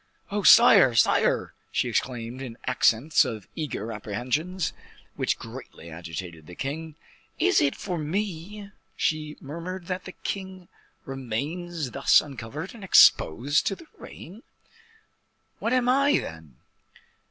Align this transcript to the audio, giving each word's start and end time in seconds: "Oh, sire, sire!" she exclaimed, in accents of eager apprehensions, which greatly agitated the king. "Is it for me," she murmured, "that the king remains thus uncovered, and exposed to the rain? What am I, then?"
"Oh, 0.31 0.41
sire, 0.41 0.95
sire!" 0.95 1.53
she 1.71 1.87
exclaimed, 1.87 2.41
in 2.41 2.57
accents 2.65 3.23
of 3.23 3.47
eager 3.55 3.91
apprehensions, 3.91 4.73
which 5.15 5.37
greatly 5.37 5.91
agitated 5.91 6.47
the 6.47 6.55
king. 6.55 6.95
"Is 7.37 7.61
it 7.61 7.75
for 7.75 7.99
me," 7.99 8.71
she 8.95 9.37
murmured, 9.39 9.85
"that 9.85 10.05
the 10.05 10.13
king 10.23 10.69
remains 11.05 11.91
thus 11.91 12.19
uncovered, 12.19 12.73
and 12.73 12.83
exposed 12.83 13.67
to 13.67 13.75
the 13.75 13.85
rain? 13.95 14.41
What 15.59 15.71
am 15.71 15.87
I, 15.87 16.17
then?" 16.17 16.55